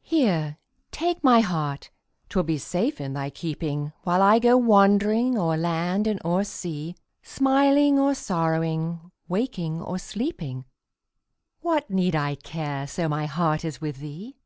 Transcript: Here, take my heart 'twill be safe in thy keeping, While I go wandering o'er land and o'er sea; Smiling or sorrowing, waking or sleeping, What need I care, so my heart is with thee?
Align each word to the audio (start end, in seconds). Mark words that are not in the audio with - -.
Here, 0.00 0.56
take 0.92 1.22
my 1.22 1.40
heart 1.40 1.90
'twill 2.30 2.44
be 2.44 2.56
safe 2.56 3.02
in 3.02 3.12
thy 3.12 3.28
keeping, 3.28 3.92
While 4.02 4.22
I 4.22 4.38
go 4.38 4.56
wandering 4.56 5.36
o'er 5.36 5.58
land 5.58 6.06
and 6.06 6.18
o'er 6.24 6.42
sea; 6.44 6.94
Smiling 7.22 7.98
or 7.98 8.14
sorrowing, 8.14 9.12
waking 9.28 9.82
or 9.82 9.98
sleeping, 9.98 10.64
What 11.60 11.90
need 11.90 12.16
I 12.16 12.36
care, 12.36 12.86
so 12.86 13.10
my 13.10 13.26
heart 13.26 13.62
is 13.62 13.78
with 13.78 13.98
thee? 13.98 14.38